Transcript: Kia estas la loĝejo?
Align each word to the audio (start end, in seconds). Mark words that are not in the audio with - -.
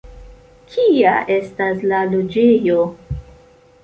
Kia 0.75 1.11
estas 1.35 1.83
la 1.91 1.99
loĝejo? 2.13 2.79